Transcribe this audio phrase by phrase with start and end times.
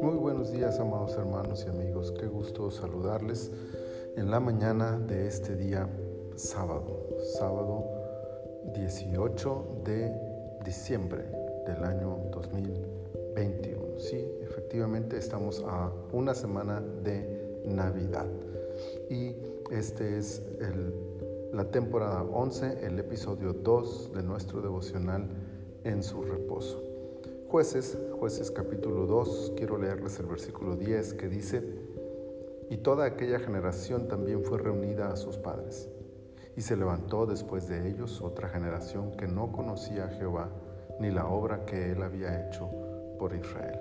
[0.00, 2.12] Muy buenos días, amados hermanos y amigos.
[2.12, 3.50] Qué gusto saludarles
[4.16, 5.88] en la mañana de este día
[6.36, 7.84] sábado, sábado
[8.74, 10.12] 18 de
[10.64, 11.24] diciembre
[11.66, 13.98] del año 2021.
[13.98, 18.28] Sí, efectivamente estamos a una semana de Navidad
[19.08, 19.34] y
[19.72, 20.42] este es
[21.52, 25.28] la temporada 11, el episodio 2 de nuestro devocional
[25.84, 26.82] en su reposo.
[27.48, 31.62] Jueces, jueces capítulo 2, quiero leerles el versículo 10 que dice,
[32.70, 35.88] y toda aquella generación también fue reunida a sus padres.
[36.56, 40.50] Y se levantó después de ellos otra generación que no conocía a Jehová
[41.00, 42.70] ni la obra que él había hecho
[43.18, 43.80] por Israel.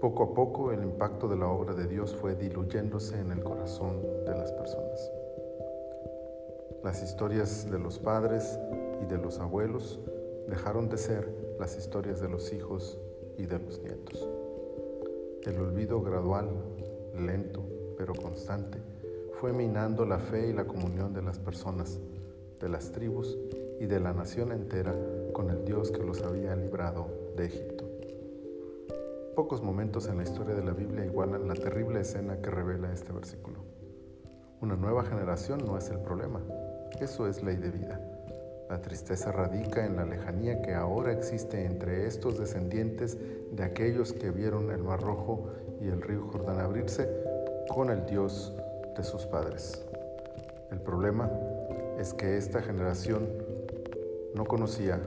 [0.00, 4.00] Poco a poco el impacto de la obra de Dios fue diluyéndose en el corazón
[4.24, 5.10] de las personas.
[6.82, 8.58] Las historias de los padres
[9.04, 10.00] de los abuelos
[10.48, 12.98] dejaron de ser las historias de los hijos
[13.38, 14.28] y de los nietos.
[15.44, 16.48] El olvido gradual,
[17.14, 17.62] lento,
[17.96, 18.78] pero constante,
[19.40, 22.00] fue minando la fe y la comunión de las personas,
[22.60, 23.36] de las tribus
[23.80, 24.94] y de la nación entera
[25.32, 27.84] con el Dios que los había librado de Egipto.
[29.34, 33.12] Pocos momentos en la historia de la Biblia igualan la terrible escena que revela este
[33.12, 33.58] versículo.
[34.60, 36.40] Una nueva generación no es el problema,
[37.00, 38.13] eso es ley de vida.
[38.74, 43.16] La tristeza radica en la lejanía que ahora existe entre estos descendientes
[43.52, 45.46] de aquellos que vieron el Mar Rojo
[45.80, 47.08] y el río Jordán abrirse
[47.72, 48.52] con el Dios
[48.96, 49.80] de sus padres.
[50.72, 51.30] El problema
[52.00, 53.28] es que esta generación
[54.34, 55.00] no conocía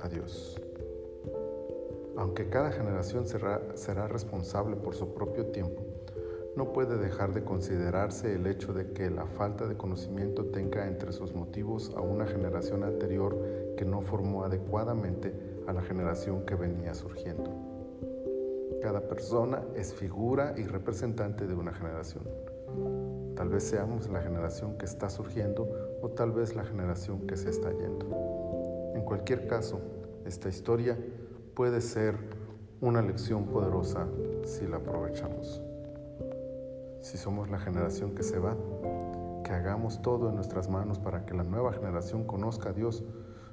[0.00, 0.58] a Dios.
[2.16, 5.82] Aunque cada generación será, será, responsable por su propio tiempo,
[6.58, 11.12] no puede dejar de considerarse el hecho de que la falta de conocimiento tenga entre
[11.12, 13.38] sus motivos a una generación anterior
[13.76, 15.32] que no formó adecuadamente
[15.68, 17.54] a la generación que venía surgiendo.
[18.82, 22.24] Cada persona es figura y representante de una generación.
[23.36, 25.68] Tal vez seamos la generación que está surgiendo
[26.02, 28.92] o tal vez la generación que se está yendo.
[28.96, 29.80] En cualquier caso,
[30.26, 30.98] esta historia
[31.54, 32.16] puede ser
[32.80, 34.08] una lección poderosa
[34.42, 35.62] si la aprovechamos.
[37.00, 38.56] Si somos la generación que se va,
[39.44, 43.04] que hagamos todo en nuestras manos para que la nueva generación conozca a Dios,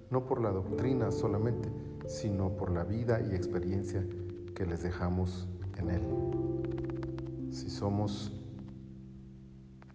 [0.09, 1.69] no por la doctrina solamente,
[2.07, 4.05] sino por la vida y experiencia
[4.53, 5.47] que les dejamos
[5.77, 6.01] en Él.
[7.51, 8.33] Si somos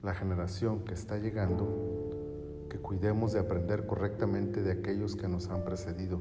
[0.03, 5.65] la generación que está llegando, que cuidemos de aprender correctamente de aquellos que nos han
[5.65, 6.21] precedido,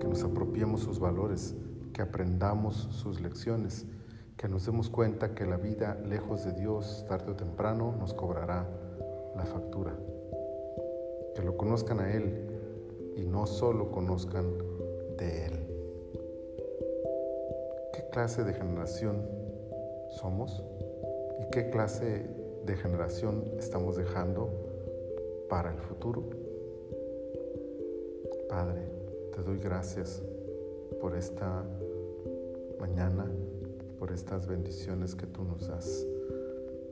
[0.00, 1.54] que nos apropiemos sus valores,
[1.92, 3.86] que aprendamos sus lecciones,
[4.36, 8.66] que nos demos cuenta que la vida lejos de Dios tarde o temprano nos cobrará
[9.34, 9.94] la factura.
[11.34, 14.58] Que lo conozcan a Él y no solo conozcan
[15.16, 15.52] de Él.
[17.92, 19.28] ¿Qué clase de generación
[20.10, 20.62] somos?
[21.40, 22.26] ¿Y qué clase
[22.66, 24.50] de generación estamos dejando
[25.48, 26.24] para el futuro.
[28.48, 28.82] Padre,
[29.34, 30.22] te doy gracias
[31.00, 31.64] por esta
[32.80, 33.30] mañana,
[34.16, 36.06] estas bendiciones que tú nos das.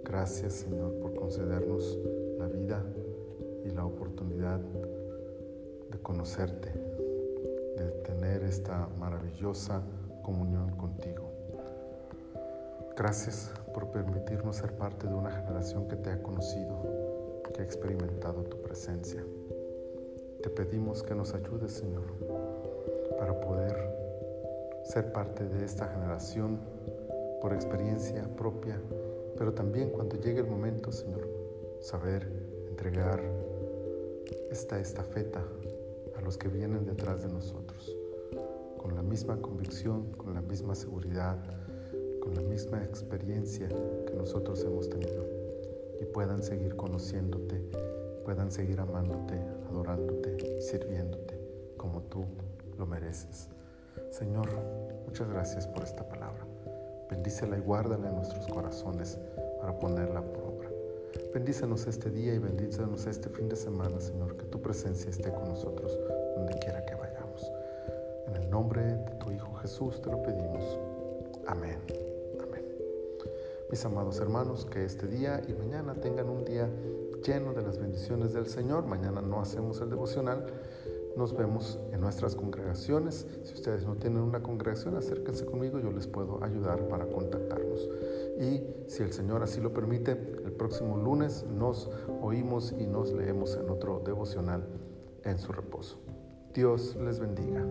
[0.04, 1.98] Gracias Señor por concedernos
[2.38, 2.84] la vida
[3.64, 4.60] y la oportunidad
[5.90, 6.70] de conocerte,
[7.78, 9.82] de tener esta maravillosa
[10.22, 11.32] comunión contigo.
[12.94, 17.04] Gracias por permitirnos ser parte de una generación que te ha conocido
[17.54, 19.24] que ha experimentado tu presencia.
[20.42, 22.04] Te pedimos que nos ayudes, Señor,
[23.18, 24.04] para poder
[24.84, 26.58] ser parte de esta generación
[27.44, 28.80] por experiencia propia,
[29.36, 31.28] pero también cuando llegue el momento, Señor,
[31.78, 32.26] saber
[32.70, 33.22] entregar
[34.50, 35.44] esta estafeta
[36.16, 37.94] a los que vienen detrás de nosotros,
[38.78, 41.36] con la misma convicción, con la misma seguridad,
[42.22, 45.26] con la misma experiencia que nosotros hemos tenido
[46.00, 47.60] y puedan seguir conociéndote,
[48.24, 49.34] puedan seguir amándote,
[49.68, 51.38] adorándote, sirviéndote
[51.76, 52.24] como tú
[52.78, 53.50] lo mereces.
[54.08, 54.48] Señor,
[55.04, 56.53] muchas gracias por esta palabra.
[57.10, 59.18] Bendícela y guárdala en nuestros corazones
[59.60, 60.70] para ponerla por obra.
[61.32, 65.48] Bendícenos este día y bendícenos este fin de semana, Señor, que tu presencia esté con
[65.48, 65.98] nosotros
[66.36, 67.50] donde quiera que vayamos.
[68.28, 70.78] En el nombre de tu Hijo Jesús te lo pedimos.
[71.46, 71.78] Amén.
[73.74, 76.70] Mis amados hermanos, que este día y mañana tengan un día
[77.26, 78.86] lleno de las bendiciones del Señor.
[78.86, 80.46] Mañana no hacemos el devocional.
[81.16, 83.26] Nos vemos en nuestras congregaciones.
[83.44, 87.88] Si ustedes no tienen una congregación, acérquense conmigo, yo les puedo ayudar para contactarnos.
[88.40, 91.88] Y si el Señor así lo permite, el próximo lunes nos
[92.20, 94.66] oímos y nos leemos en otro devocional
[95.24, 95.98] en su reposo.
[96.52, 97.64] Dios les bendiga.